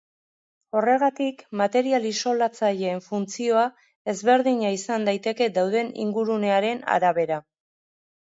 Horregatik, 0.79 1.41
material 1.61 2.05
isolatzaileen 2.11 3.03
funtzioa 3.09 3.67
ezberdina 4.13 4.73
izan 4.77 5.05
daiteke 5.09 5.49
dauden 5.61 5.91
ingurunearen 6.07 6.81
arabera. 6.97 7.41